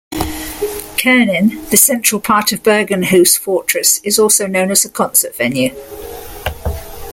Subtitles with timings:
[0.97, 5.75] Koengen, the central part of Bergenhus Fortress is also known as a concert venue.